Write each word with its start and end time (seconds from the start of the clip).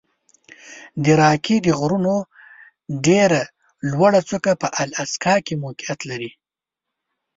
د 1.03 1.05
راکي 1.21 1.57
د 1.65 1.67
غرونو 1.79 2.15
ډېره 3.05 3.41
لوړه 3.91 4.19
څوکه 4.29 4.51
په 4.61 4.67
الاسکا 4.83 5.35
کې 5.45 5.61
موقعیت 5.63 5.99
لري. 6.09 6.31